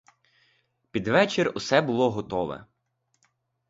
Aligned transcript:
Під 0.91 1.07
вечір 1.07 1.51
усе 1.55 1.81
було 1.81 2.11
готове. 2.11 2.65